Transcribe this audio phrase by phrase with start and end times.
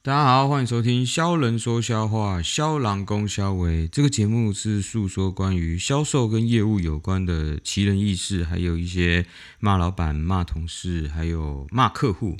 [0.00, 9.26] 大家好，欢迎收听《销人说销话》，销郎公销为这个节目是诉说关于销售跟业务有关的奇人异事，还有一些
[9.58, 12.36] 骂老板、骂同事，还有骂客户。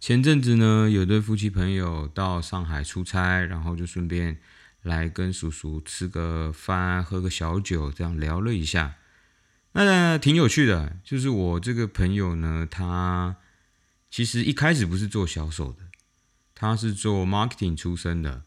[0.00, 4.38] 前阵子呢，有对夫妻朋友到上海出差，然后就顺便
[4.82, 8.96] 来跟叔叔吃个饭、喝个小酒，这样聊了一下。
[9.72, 13.36] 那挺有趣的，就是我这个朋友呢，他
[14.10, 15.78] 其实一开始不是做销售的。
[16.58, 18.44] 他是做 marketing 出身的，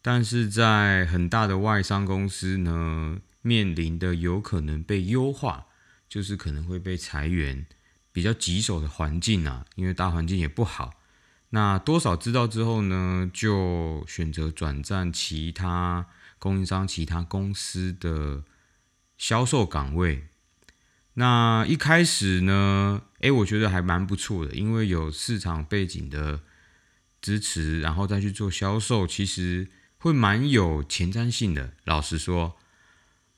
[0.00, 5.66] 但是在很大的外商公司呢，面临的有可能被优化，
[6.08, 7.66] 就是可能会被裁员，
[8.12, 10.94] 比较棘手的环境啊，因为大环境也不好。
[11.50, 16.06] 那多少知道之后呢，就选择转战其他
[16.38, 18.44] 供应商、其他公司的
[19.16, 20.28] 销售岗位。
[21.14, 26.42] 那一开始呢，诶，我觉得还蛮不错的，因为有市场背景的。
[27.20, 29.68] 支持，然后再去做销售，其实
[29.98, 31.72] 会蛮有前瞻性的。
[31.84, 32.56] 老实说，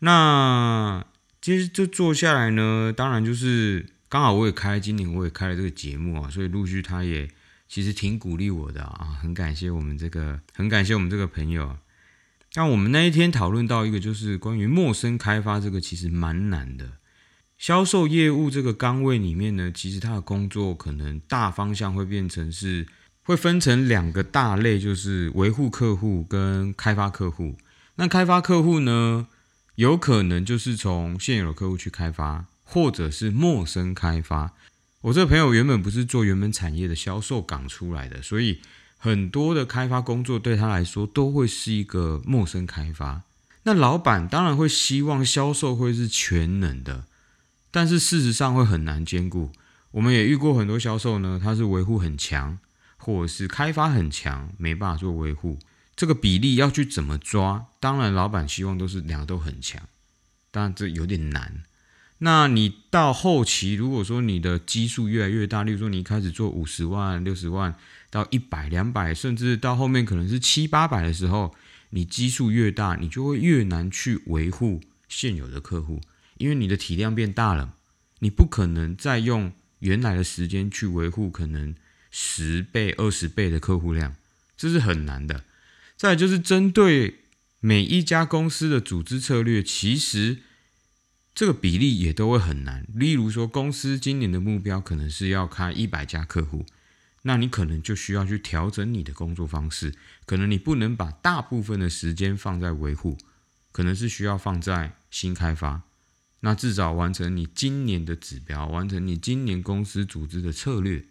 [0.00, 1.04] 那
[1.40, 7.30] 其实就做下来呢，当然就是刚好我也开今年我也开了这个节目啊，所以陆续他也
[7.66, 11.78] 其实挺鼓励我的啊，很感谢我们这个，很感谢我们这个朋友。
[12.54, 16.98] 那我们那一天讨论到一个，就是关于陌生开发这个，其实蛮难的。
[17.56, 22.86] 销售业务这个岗位里面呢，其实他的工作可能大方向会变成是。
[23.22, 27.56] 会分成两个大类，就是维护客户跟开发客户。
[27.96, 29.26] 那开发客户呢，
[29.74, 34.52] 有可能就是从现有的客户去开发，或者是陌生开发。
[35.02, 38.60] 我这个朋友原本不是做原本产业的销售岗出来的，所以
[38.98, 43.22] 很多的开发工作对他来说都会是一个陌生开发。
[43.62, 47.04] 那老板当然会希望销售会是全能的，
[47.70, 49.50] 但是事实上会很难兼顾。
[49.92, 52.58] 我们也遇过很多销售呢，他是维护很强。
[53.00, 55.58] 或者是开发很强，没办法做维护，
[55.96, 57.66] 这个比例要去怎么抓？
[57.80, 59.80] 当然，老板希望都是两个都很强，
[60.50, 61.62] 当然这有点难。
[62.18, 67.74] 那你到后期，如果说你的基数越来越大，例如说你开始做五十万、六十万
[68.10, 71.54] 到一百、两百，甚至到后面可能是七八百的时候，
[71.88, 76.02] 你基数越大，你就会越难去维护现有的客户，
[76.36, 77.72] 因为你的体量变大了，
[78.18, 81.74] 你不可能再用原来的时间去维护可能。
[82.10, 84.16] 十倍、二十倍的客户量，
[84.56, 85.44] 这是很难的。
[85.96, 87.20] 再就是针对
[87.60, 90.38] 每一家公司的组织策略，其实
[91.34, 92.86] 这个比例也都会很难。
[92.94, 96.64] 例如说，公司今年的目标可能是要开一百家客户，
[97.22, 99.94] 那你可能就需要去调整你的工作方式。
[100.24, 103.18] 可能你不能把大部分的时间放在维护，
[103.70, 105.82] 可能是需要放在新开发。
[106.40, 111.04] 那至少完成你今年的指标，完成你今年公司组织的策略。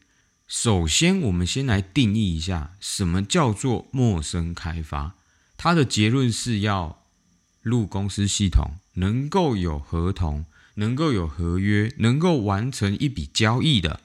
[0.49, 5.13] 首先，我们先来定义一下什么叫做陌生开发。
[5.55, 7.03] 它的结论是要
[7.61, 13.99] 入公司系统，能够有合同，能够有合约，能够完成一笔交易的。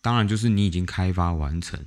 [0.00, 1.84] 当然，就是你已经开发完成，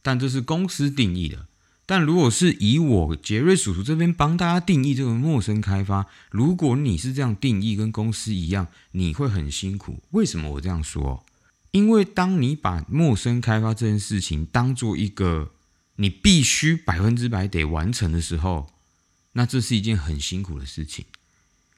[0.00, 1.48] 但这是公司定义的。
[1.84, 10.00] 但如果是以我杰瑞叔叔这边帮大家定义这个陌生开发，如果你是这样定义，跟公司一样，你会很辛苦。
[10.10, 11.24] 为什么我这样说？
[11.70, 15.52] 因为当你把陌生开发这件事情当做一个
[15.96, 18.70] 你必须百分之百得完成的时候，
[19.32, 21.04] 那这是一件很辛苦的事情。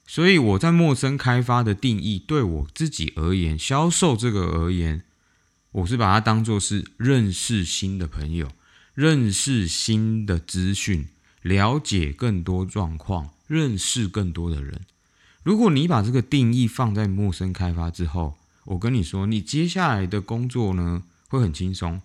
[0.07, 5.03] 所以我在陌生开发的定义，对我自己而言，销售这个而言，
[5.71, 8.51] 我是把它当做是认识新的朋友，
[8.95, 11.09] 认识新的资讯，
[11.43, 14.81] 了解更多状况，认识更多的人。
[15.43, 18.37] 如果你把这个定义放在陌生开发之后，
[18.71, 22.01] 我跟你说，你接下来的工作呢会很轻松，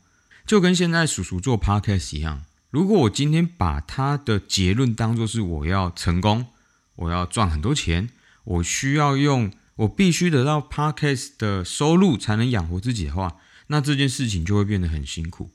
[0.48, 2.44] 就跟现在叔叔做 podcast 一样。
[2.72, 6.48] 如果我今天把他的结论当做是我要成功，
[6.96, 8.10] 我要赚很多钱，
[8.46, 13.36] 我需要用，我必须得到 podcast 的收入才能养活自己的话，
[13.68, 15.52] 那这件事情就会变得很辛苦。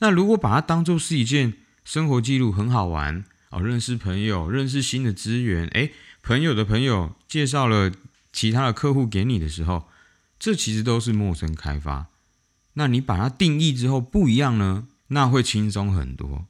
[0.00, 1.54] 那如果把它当做是一件
[1.86, 5.92] 生活记录，很好玩哦，认识朋友，认识新的资源，诶，
[6.22, 7.90] 朋友的朋友介绍了
[8.30, 9.88] 其他的客户给你的时候。
[10.40, 12.06] 这其实都是陌生开发，
[12.72, 16.46] 那你把它定义之后不一样呢，那会轻松很多。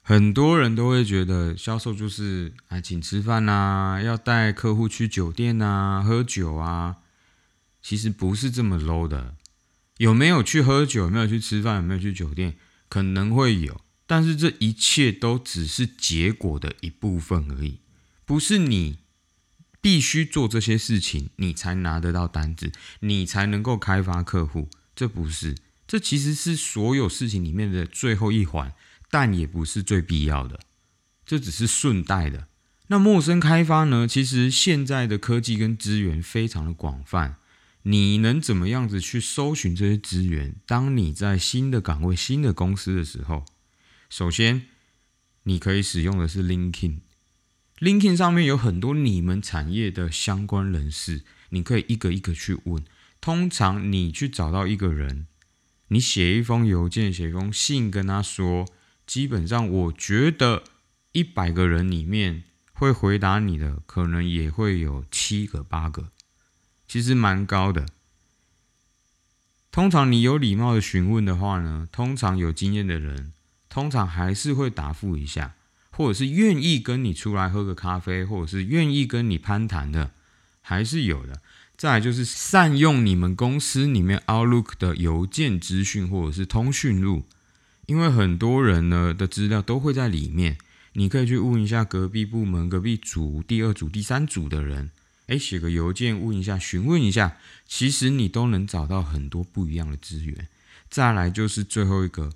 [0.00, 6.96] 很多人都会觉得销售就是啊，请吃饭呐，要带客户去酒店呐，喝酒啊，
[7.82, 9.34] 其实不是这么 low 的。
[9.98, 11.02] 有没有去喝酒？
[11.02, 11.76] 有没有去吃饭？
[11.76, 12.56] 有没有去酒店？
[12.88, 17.80] 可能会有，但是这一切都只是结果的一部分而已，
[18.24, 19.00] 不是你。
[19.88, 22.70] 必须做这些事情，你才拿得到单子，
[23.00, 24.68] 你才能够开发客户。
[24.94, 25.56] 这不是
[25.86, 28.74] 这其实是所有事情里面的最后一环，
[29.10, 30.60] 但也不是最必要的，
[31.24, 32.48] 这只是顺带的。
[32.88, 34.06] 那陌生开发呢？
[34.06, 37.36] 其实现在的科技跟资源非常的广泛，
[37.84, 40.56] 你能怎么样子去搜寻这些资源？
[40.66, 43.46] 当你在新的岗位、新的公司的时候，
[44.10, 44.66] 首先
[45.44, 46.98] 你可以使用的是 LinkedIn
[47.80, 52.84] l i n k i n 上面有很多你们产业的相关人士，你可以一个一个去问。
[53.20, 55.26] 通常你去找到一个人。
[55.88, 58.66] 你写一封邮件，写一封信跟他说，
[59.06, 60.64] 基本上我觉得
[61.12, 66.10] 一百个人里面会回答你的，可能也会有七个八个，
[66.86, 67.86] 其实蛮高的。
[69.70, 73.32] 通常你有礼貌的询问的话呢，通常有经验的人，
[73.68, 75.54] 通常还是会答复一下，
[75.98, 80.12] 或者是愿意跟你出来喝个咖啡，或者是愿意跟你攀谈的，
[80.60, 81.40] 还是有的。
[81.76, 87.24] 再来就是善用你们公司里面 Outlook 的邮件资讯或者是通讯录，
[87.86, 90.56] 因为很多人呢的资料都会在里面，
[90.92, 94.92] 你可以去问一下隔壁部门、隔壁组、第二组、第三组的人，
[95.26, 97.36] 诶，写个邮件问一下、询问一下，
[97.66, 100.46] 其实你都能找到很多不一样的资源。
[100.88, 102.30] 再来就是最后一个，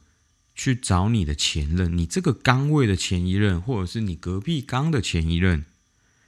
[0.54, 5.64] 去找你的前任，你这个岗位的前一任，或者是你隔壁岗的前一任，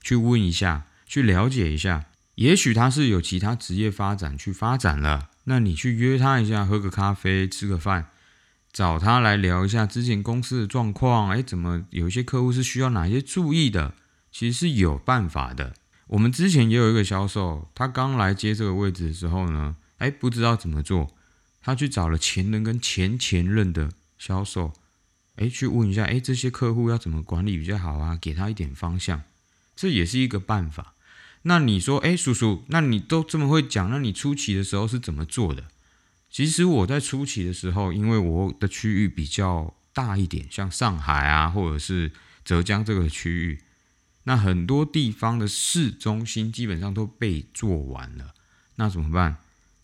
[0.01, 2.07] 去问一下，去了解一下。
[2.37, 8.09] 也许他是有其他职业发展去发展了，那你去约他一下，喝个咖啡，吃个饭，
[8.73, 11.31] 找他来聊一下之前公司的状况。
[11.31, 13.95] 哎，怎么有一些客户是需要哪些注意的？
[14.33, 15.75] 其实是有办法的。
[16.09, 21.15] 我们之前也有一个销售，他刚来接这个位置的时候呢，哎，不知道怎么做，
[21.63, 24.73] 他去找了前任跟前前任的销售，
[25.37, 28.19] 哎，去问一下，哎，这些客户要怎么管理比较好啊？
[28.21, 29.23] 给他一点方向，
[29.75, 30.95] 这也是一个办法。
[31.43, 35.65] 那你说，哎，叔叔，那你都这么会讲，那你初期的时候是怎么做的？
[36.31, 42.11] 其实我在初期的时候，因为我的区域比较大一点，像上海啊，或者是
[42.45, 43.61] 浙江这个区域，
[44.25, 48.35] 那很多地方的市中心基本上都被做完了，
[48.77, 49.37] 那怎么办？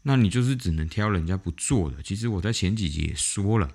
[0.05, 2.03] 那你就是只能挑人家不做的。
[2.03, 3.71] 其实我在前几集也说了，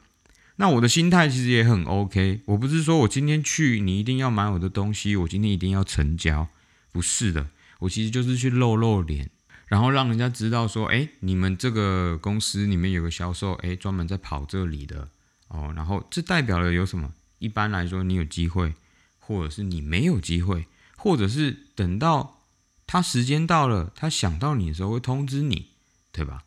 [0.57, 6.47] 那我的心态其实也很 OK，我不是说我今天去你一定要买我的东西，我今天一定要成交，
[6.91, 7.49] 不是的。
[7.79, 9.29] 我其实就是去露露脸，
[9.67, 15.09] 然后让人家知道说，哎，你们这个公司里面有个销售，哎，专门在跑这里的
[15.49, 15.73] 哦。
[15.75, 17.13] 然后这代表了有什么？
[17.39, 18.73] 一般来说，你有机会，
[19.19, 22.41] 或者是你没有机会，或者是等到
[22.87, 25.71] 他时间到了，他想到你的时候会通知你，
[26.13, 26.43] 对吧？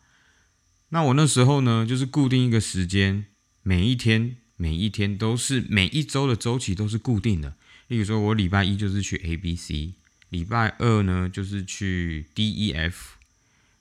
[0.89, 3.27] 那我那时候呢，就是固定一个时间，
[3.69, 7.53] 每一天每一天都是每一周的周期都是固定的。
[7.89, 9.93] 例如说，我礼拜一就是去 A、B、C。
[10.31, 13.17] 礼拜二呢，就是去 D E F，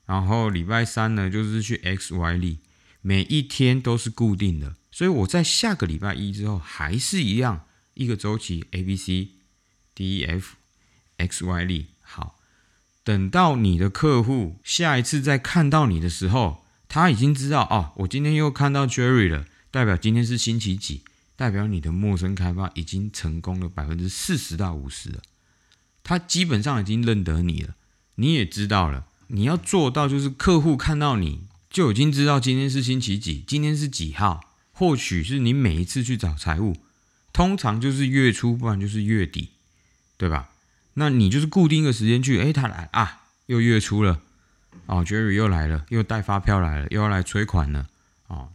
[0.04, 2.58] 然后礼拜三呢，就是去 X Y Z，
[3.00, 7.64] 每一天都是固定的，所以我在下个礼拜一之后还是一样
[7.94, 9.28] 一个周期 A B C
[9.94, 10.56] D E F
[11.16, 11.86] X Y Z。
[12.02, 12.38] 好，
[13.02, 19.46] 等到你的客户下一次再看到你的时候，他已经知道哦，我今天又看到 Jerry 了，
[19.78, 21.02] 代表今天是星期几，
[21.36, 25.22] 代表你的陌生开发已经成功了百分之四十到五十了。
[26.02, 27.76] 他基本上已经认得你了，
[28.16, 29.06] 你也知道了。
[29.28, 34.40] 你要做到就是客户看到你就已经知道今天是星期几，今天是几号。
[34.72, 36.76] 或许是你每一次去找财务，
[37.32, 39.50] 通常就是月初，不然就是月底，
[40.16, 40.50] 对吧？
[40.94, 44.20] 那你就是固定一个时间去，哎，他来啊，又月初了，
[44.86, 47.86] 哦，Jerry 又来了，又带发票来了，又要来催款了，
[48.26, 48.48] 哦，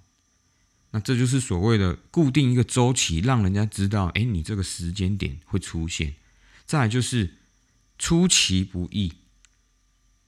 [0.93, 6.15] 那这就是所谓的固定一个周期，让人家知道，哎，你这个时间点会出现。
[6.65, 7.35] 再就是。
[7.99, 9.13] 出其不意，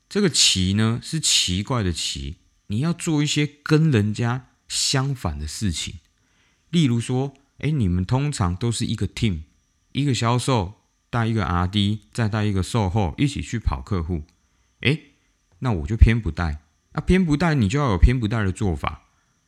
[0.07, 5.95] 这个奇呢是奇怪的奇，你要做一些跟人家相反的事情，
[6.69, 9.41] 例如说，哎，你们通常都是一个 team，
[9.91, 10.75] 一个销售
[11.09, 14.23] 带一个 RD，再带一个售后一起去跑客户，
[14.81, 14.97] 哎，
[15.59, 16.61] 那我就偏不带，
[16.93, 19.04] 啊，偏不带，你就要有偏不带的做法，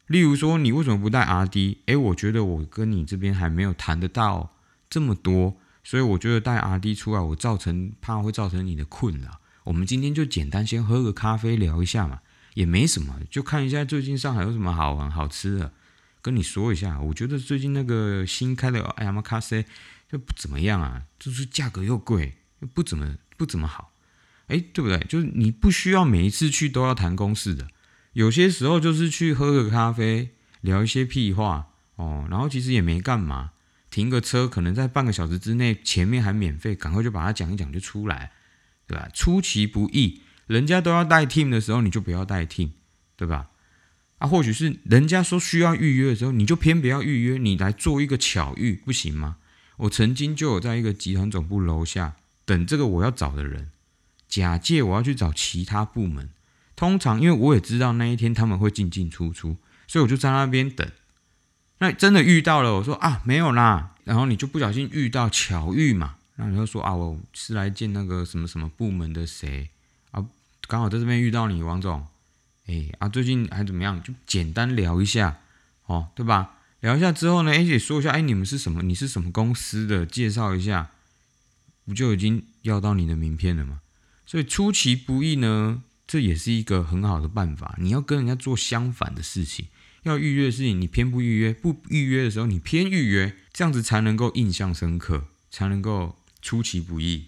[0.08, 1.78] 例如说，你为什么不带 RD？
[1.86, 4.56] 哎，我觉得我跟你这边还没有谈得到
[4.90, 5.58] 这么多。
[5.84, 9.40] 所以我觉得带 R D 出来，我造成怕会造成你的困扰。
[9.64, 12.20] 我们今天就简单先喝个咖啡聊一下嘛，
[12.56, 15.72] 也没什么，就看一下最近上海有什么好玩好吃的，
[16.22, 17.00] 跟你说一下。
[17.00, 19.66] 我觉得最近那个新开的 M 咖啡
[20.12, 23.94] 就不怎么样啊，就是价格又贵，又不怎么不怎么好，
[24.48, 25.00] 哎，对不对？
[25.08, 27.66] 就是你不需要每一次去都要谈公事的，
[28.18, 30.32] 有些时候就是去喝个咖啡，
[30.62, 33.52] 聊一些屁话哦，然后其实也没干嘛。
[33.92, 38.32] 停个车，可能在半个小时之内，前面还免费，赶快就把它讲一讲就出来，
[38.88, 39.08] 对吧？
[39.14, 42.72] 出其不意，人家都要带 team 的时候，你就不要带 team，
[43.16, 43.50] 对吧？
[44.18, 49.38] 啊，或许是人家说需要预约的时候，你就偏不要预约，你来做一个巧遇，不行吗？
[49.78, 53.70] 我曾经就有在一个集团总部楼下等这个我要找的人，
[54.28, 56.32] 假借我要去找其他部门。
[56.78, 59.58] 通常因为我也知道那一天他们会进进出出，
[59.88, 60.90] 所以我就在那边等。
[61.80, 69.70] 那真的遇到了，我说啊没有啦，然后你就不小心遇到巧遇嘛，然后你就说啊我是来见那个什么什么部门的谁
[70.12, 70.26] 啊，
[70.68, 72.08] 刚好在这边遇到你王总。
[72.68, 74.04] 哎啊，最近还怎么样？
[74.04, 75.40] 就简单聊一下，
[75.86, 76.56] 哦，对吧？
[76.82, 78.84] 聊一下之后呢，而且说一下，哎，你们是什么？
[78.84, 80.06] 你是什么公司的？
[80.06, 80.90] 介绍一下，
[81.86, 83.80] 不就已经要到你的名片了吗？
[84.26, 87.76] 所以出其不意呢，这也是一个很好的办法。
[87.80, 89.68] 你要跟人家做相反的事情，
[90.04, 97.26] 要预约的事情，你偏不预约；不预约的时候，你偏预约，这样子才能够印象深刻，才能够出其不意。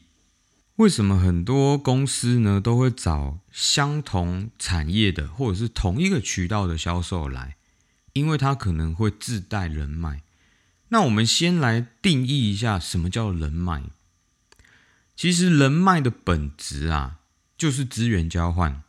[0.78, 7.58] 为什么很多公司呢都会找相同产业的或者是同一个渠道的销售来？
[8.14, 10.22] 因为他可能会自带人脉。
[10.88, 13.84] 那我们先来定义一下什么叫人脉。
[15.16, 17.19] 其实人脉的本质啊，
[17.60, 18.82] 就是资源交换。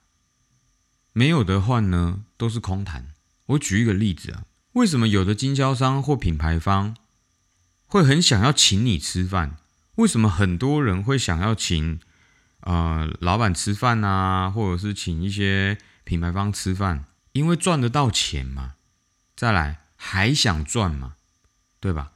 [1.12, 3.12] 没有的换呢，都是空谈。
[3.46, 6.96] 我举一个例子啊，为什么有的经销商或品牌方
[7.86, 9.56] 会很想要请你吃饭？
[9.96, 11.98] 为什么很多人会想要请
[12.60, 17.06] 呃老板吃饭啊，或者是请一些品牌方吃饭？
[17.32, 18.74] 因为赚得到钱嘛。
[19.34, 21.16] 再来还想赚嘛，
[21.80, 22.12] 对吧？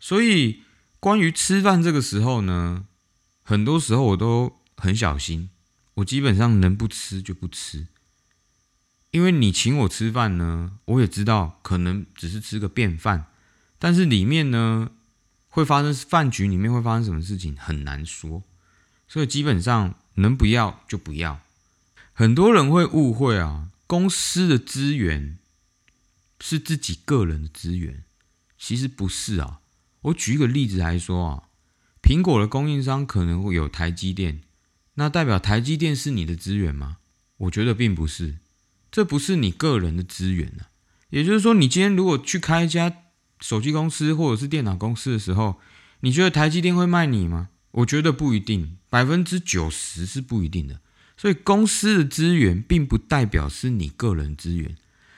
[0.00, 0.62] 所以
[0.98, 2.86] 关于吃饭这个时候呢，
[3.42, 5.50] 很多时候我都很小心，
[5.94, 7.86] 我基本上能不吃就不吃。
[9.10, 13.26] 因为你请我吃饭呢，我也知道可能只是吃个便饭，
[13.78, 14.90] 但是里面呢。
[15.54, 18.42] 会发生饭局里面会发生什么事情很难说，
[19.06, 21.42] 所以基本上能不要就不要。
[22.14, 25.36] 很多人会误会啊，公司的资源
[26.40, 28.02] 是自己个人的资源，
[28.56, 29.60] 其实不是啊。
[30.00, 31.42] 我举一个例子来说啊，
[32.02, 34.40] 苹果的供应商可能会有台积电，
[34.94, 36.98] 那代表台积电是你的资源吗？
[37.38, 38.38] 我觉得并不是，
[38.90, 40.70] 这不是你个人的资源啊。
[41.10, 42.96] 也就是说，你今天如果去开一家。
[43.40, 45.58] 手机公司或者是电脑公司的时候，
[46.02, 47.48] 你觉得台积电会卖你吗？
[47.72, 50.80] 我觉得不一定，百分之九十是不一定的。
[51.16, 54.76] 所以公司的资源并不代表是你个人资源，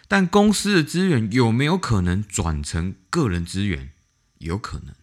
[0.08, 3.90] 但公司的资源有没有可能转成个人资源？
[4.38, 4.94] 有可能。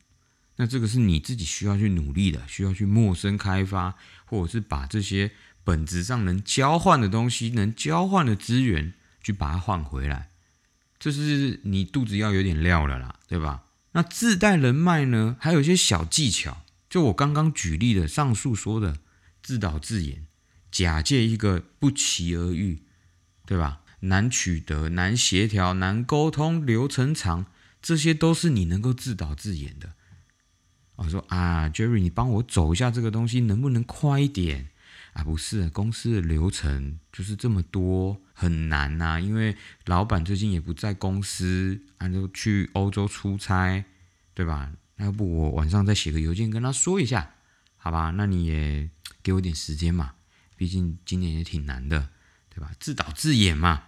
[0.61, 5.31] 那这个是你自己需要去努力的，需要去陌生开发，或者是把这些
[5.63, 10.29] 本质上能交换的东西、能交换的资源，去把它换回来。
[10.99, 13.63] 这是你肚子要有点料了啦，对吧？
[13.93, 16.63] 那自带人脉呢，还有一些小技巧。
[16.87, 18.97] 就我刚刚举例的上述说的，
[19.41, 20.27] 自导自演，
[20.69, 22.83] 假借一个不期而遇，
[23.47, 23.81] 对吧？
[24.01, 27.47] 难取得、难协调、难沟通、流程长，
[27.81, 29.93] 这些都是你能够自导自演的。
[31.03, 34.69] 我说啊，Jerry，你帮我走一下这个东西，能不能快一点？
[35.13, 39.19] 啊，不是，公司的流程就是这么多，很难呐。
[39.19, 43.83] 因为老板最近也不在公司，啊，就去欧洲出差，
[44.35, 44.71] 对吧？
[44.97, 47.33] 那要不我晚上再写个邮件跟他说一下，
[47.77, 48.11] 好吧？
[48.11, 48.87] 那你也
[49.23, 50.13] 给我点时间嘛，
[50.55, 52.09] 毕竟今年也挺难的，
[52.53, 52.71] 对吧？
[52.79, 53.85] 自导自演嘛。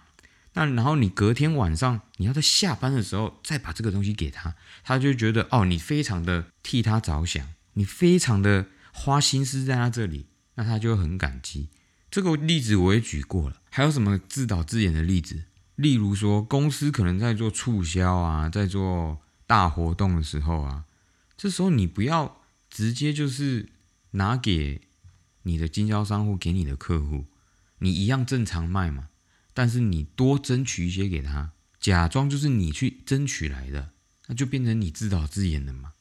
[0.54, 10.26] 那然后你隔天晚上你要在下班的时候再把这个东西给他，他就觉得哦，你非常的替他着想，你非常的花心思在他这里。
[10.56, 11.68] 那他就很感激。
[12.08, 15.42] 这个例子我也举过了，还有什么自导自演的例子？
[15.74, 19.18] 例如说，公司可能在做促销啊，在做
[19.48, 20.84] 大活动的时候啊，
[21.36, 23.68] 这时候你不要直接就是
[24.12, 24.82] 拿给
[25.42, 27.24] 你的经销商或给你的客户，
[27.78, 29.08] 你一样正常卖嘛。
[29.54, 33.92] 但是你多争取一些给他，假装就是你去争取来的，
[34.26, 35.92] 那就变成你自导自演了嘛。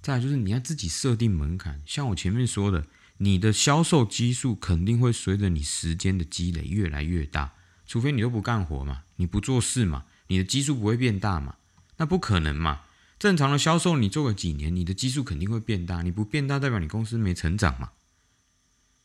[0.00, 2.86] 再来就是你要自己设定门槛，像我前面说的。
[3.20, 7.54] 你的销售基数肯定会随着你时间的积累越来越大，
[7.84, 11.56] 除非你都不干活嘛，你不做事嘛，你的基数不会变大嘛？
[11.96, 12.82] 那不可能嘛？
[13.18, 17.90] 正常的销售你做个几年，你的基数肯定会变大，你不变大代表你公司没成长嘛？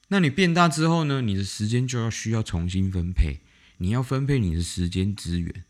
[0.10, 1.24] 那你变大之后呢？
[1.24, 3.40] 你的时间就要需要重新分配，
[3.84, 5.64] 你要分配你的时间资源，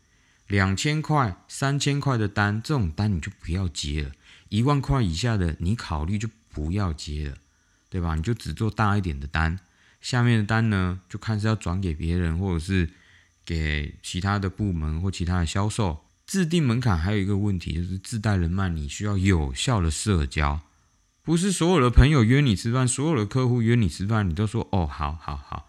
[0.46, 4.12] 两千块、三千块的单，这种单你就不要接了，
[4.48, 7.36] 一万块以下的你考虑就不要接了。
[7.90, 8.16] 对吧？
[8.16, 9.56] 你就只做大一点的单，
[10.00, 12.90] 下面的单呢，就看是要转给别人，或者是
[13.44, 16.04] 给其他的部门或其他的销售。
[16.26, 20.60] 制定门槛还有一个问题，就是自带人脉，你需要有效的社交，
[21.22, 25.68] 不是所有的朋友约你吃饭，所有的客户约你吃饭，你都说哦，好好好，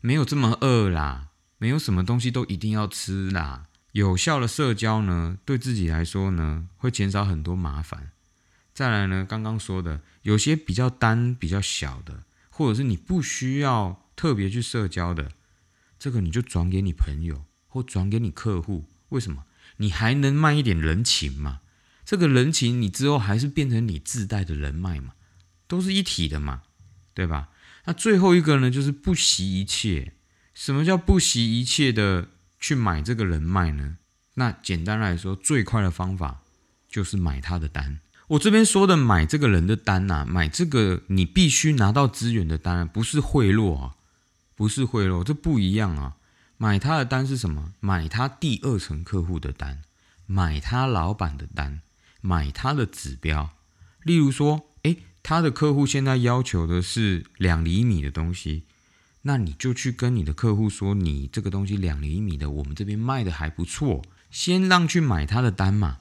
[0.00, 1.26] 没有这么饿啦，
[1.64, 3.68] 没有什么东西都一定要吃啦。
[3.92, 8.10] 有效的社交呢，对自己来说呢，会减少很多麻烦。
[8.74, 15.32] 再来呢，刚刚说的有些比较单、比较小的，或者是你不需要特别去社交的，
[15.98, 18.84] 这个你就转给你朋友或转给你客户。
[19.08, 19.44] 为什么？
[19.78, 21.62] 你还能卖一点人情嘛？
[22.04, 25.14] 这个人情你之后还是变成你自带的人脉嘛，
[25.66, 26.64] 都是一体的嘛，
[27.14, 27.48] 对吧？
[27.86, 30.12] 那最后一个呢，就是不惜一切。
[30.54, 33.98] 什么叫不惜一切的去买这个人脉呢？
[34.34, 36.42] 那简单来说，最快的方法
[36.88, 38.00] 就是买他的单。
[38.28, 43.96] 我这边说的买这个人的单呐，买这个你必须拿到资源的单，不是贿赂啊，
[44.54, 46.16] 不是贿赂，这不一样啊。
[46.56, 47.74] 买他的单是什么？
[47.80, 49.82] 买他第二层客户的单，
[50.26, 51.82] 买他老板的单，
[52.20, 53.50] 买他的指标。
[54.02, 58.64] 例如说，诶，他的客户现在要求的是两厘米的东西，
[59.26, 65.98] 那你就去跟你的客户说，你这个东西两厘米的，我们这边卖的还不错，先让去买他的单嘛。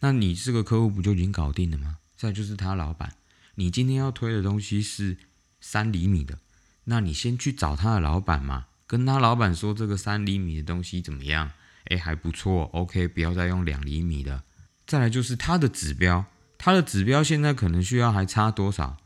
[0.00, 1.96] 那你这个客户不就已经搞定了吗？
[2.16, 3.14] 再就是他老板，
[3.54, 5.16] 你今天要推的东西是
[5.60, 6.38] 三厘米的，
[6.84, 11.50] 那你先去找他的老板嘛，跟他老板说这个三厘米的东西怎么样？
[11.86, 14.42] 哎，还不错，OK，不要再用两厘米的。
[14.86, 16.26] 再来就是他的指标，
[16.58, 18.98] 他的指标现在可能需要还差多少？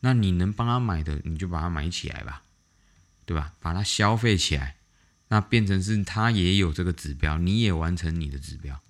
[0.00, 2.42] 那你能帮他买的，你就把它买起来吧，
[3.30, 3.54] 对吧？
[3.60, 4.74] 把它消费起来，
[5.28, 8.80] 那变成是他也有这个指标，你也完成你的指标。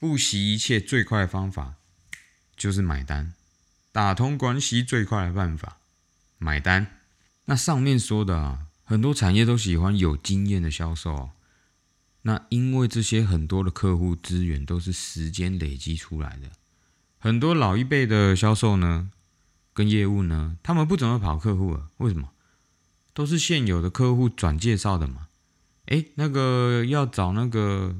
[0.00, 1.74] 不惜一切最快的方法
[2.56, 3.32] 就是买单，
[3.92, 5.76] 打通关系最快的办法
[6.36, 6.98] 买单。
[7.44, 11.30] 那上面说的啊，很多产业都喜欢有经验的销售。
[12.22, 16.50] 那因为这些很多的客户资源都是时间累积出来的，
[17.20, 19.12] 很多老一辈的销售呢，
[19.72, 21.88] 跟业务呢，他们不怎么跑客户了。
[21.98, 22.28] 为什么？
[23.12, 25.28] 都是现有的客户转介绍的嘛。
[25.86, 27.96] 诶，那个要找那个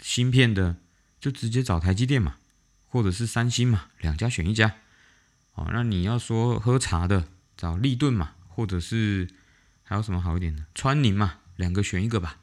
[0.00, 0.76] 芯片的。
[1.18, 2.36] 就直接找台积电嘛，
[2.86, 4.76] 或者是三星嘛，两家选一家。
[5.54, 9.28] 哦，那你要说喝茶的，找立顿嘛，或者是
[9.82, 12.38] 还有什么好一点的，川宁嘛，两个选一个吧。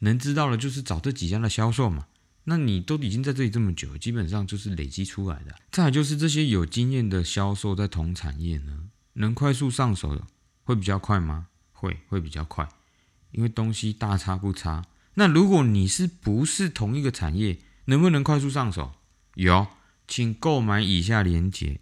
[0.00, 2.06] 能知道的，就是找这几家的销售嘛。
[2.44, 5.54] 那你都已经在这里这么久，基本上就是累积出来的。
[5.70, 10.26] 再就是这些有经验的销售，在同产业呢，能快速上手的，
[10.64, 11.46] 会比较快吗？
[11.72, 12.68] 会，会比较快，
[13.30, 14.84] 因为东西大差不差。
[15.14, 17.58] 那如果你是不是同一个产业？
[17.86, 18.94] 能不能快速上手？
[19.34, 19.66] 有，
[20.08, 21.80] 请购买以下链接。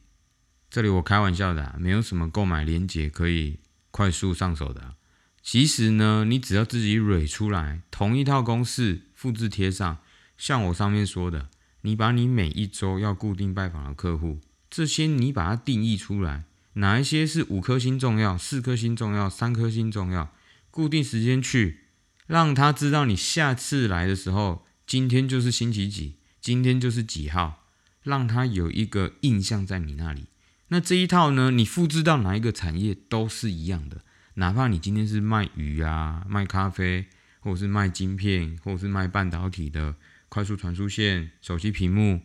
[0.69, 3.61] 这里我开玩笑的，没有什么购买链接可以
[3.93, 4.97] 快速上手的。
[5.43, 9.99] 其实呢，你只要自己蕊出来，同一套公式复制贴上。
[10.37, 11.51] 像我上面说的，
[11.83, 20.35] 你把你每一周要固定拜访的客户，这些你把它定义出来，哪一些是五颗星重要、四颗星重要、三颗星重要，
[20.71, 21.81] 固定时间去，
[22.27, 24.67] 让他知道你下次来的时候。
[24.85, 27.65] 今天就是星期几，今天就是几号，
[28.03, 30.27] 让他有一个印象在你那里。
[30.69, 34.03] 那这一套呢，你复制到哪一个产业都是一样的。
[34.35, 37.07] 哪怕你今天是卖鱼啊、卖咖啡，
[37.41, 39.95] 或者是卖晶片，或者是卖半导体的
[40.29, 42.23] 快速传输线、手机屏幕，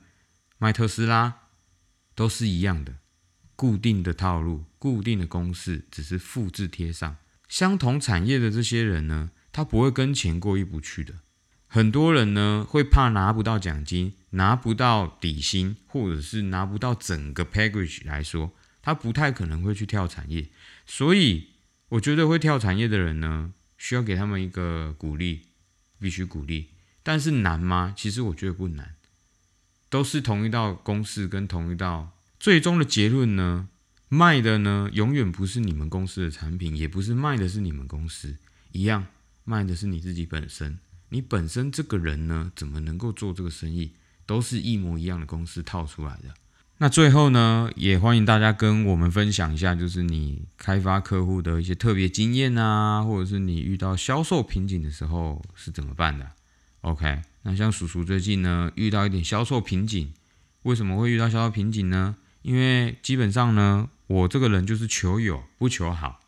[0.58, 1.36] 卖特斯拉，
[2.16, 2.96] 都是一样的，
[3.58, 7.18] 固定的套路、固定的公式，只是复制贴上。
[7.50, 11.16] 相同产业的这些人呢，他不会跟钱过意不去的。
[11.68, 20.48] 很多人呢会怕拿不到奖金，拿不到底薪，或者是拿不到整个 package 来说，他不太可能会去跳产业。
[20.86, 21.48] 所以
[21.90, 25.48] 我觉得会跳产业的人呢，需要给他们一个鼓励，
[26.00, 26.70] 必须鼓励。
[27.04, 27.94] 但是难吗？
[27.98, 28.96] 其实我觉得不难，
[29.90, 32.12] 都是同一道公式跟同一道
[32.48, 33.68] 最终的结论呢。
[34.08, 38.38] 卖的呢永远不是你们公司的产品，也不是卖的是你们公司
[38.72, 39.06] 一样，
[39.44, 40.80] 卖的是你自己本身。
[41.10, 43.92] 你本身这个人呢，怎么能够做这个生意？
[44.26, 46.34] 都是一模一样的公司套出来的。
[46.78, 56.32] 那最后呢，也欢迎大家跟我们分享一下，就是你开发客户的一些特别经验啊，或者是你遇到销售瓶颈的时候是怎么办的
[56.80, 60.14] ？OK，那像叔叔最近呢，遇到一点销售瓶颈，
[60.62, 62.16] 为什么会遇到销售瓶颈呢？
[62.48, 66.22] 因为基本上呢，我这个人就是求有不求好，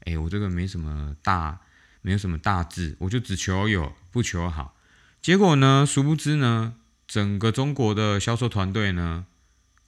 [0.00, 1.60] 哎，我这个没什么大。
[2.04, 4.76] 没有什么大志，我就只求有，不求好。
[5.22, 6.74] 结果呢，殊不知呢，
[7.06, 9.24] 整个中国的销售团队呢，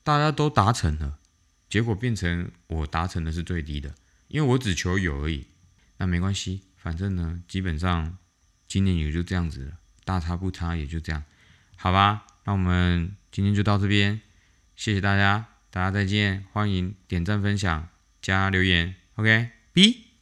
[0.04, 1.18] 大家都达成了，
[1.68, 3.96] 结果变成我达成的是最低的，
[4.28, 5.48] 因为我只求有而已。
[5.96, 8.16] 那没关系，反正呢，基本上
[8.68, 9.72] 今年也就这样子了，
[10.04, 11.24] 大差不差，也就这样，
[11.74, 12.26] 好吧？
[12.44, 14.20] 那我们今天就到这边，
[14.76, 17.88] 谢谢大家，大家再见，欢迎点赞、分享、
[18.22, 20.13] 加留言，OK，B。